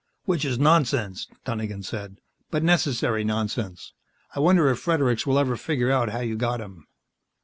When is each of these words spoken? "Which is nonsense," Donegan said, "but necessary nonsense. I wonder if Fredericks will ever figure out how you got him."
"Which 0.25 0.45
is 0.45 0.57
nonsense," 0.57 1.27
Donegan 1.45 1.83
said, 1.83 2.17
"but 2.49 2.63
necessary 2.63 3.23
nonsense. 3.23 3.93
I 4.33 4.39
wonder 4.39 4.67
if 4.69 4.79
Fredericks 4.79 5.27
will 5.27 5.37
ever 5.37 5.55
figure 5.55 5.91
out 5.91 6.09
how 6.09 6.21
you 6.21 6.35
got 6.37 6.59
him." 6.59 6.87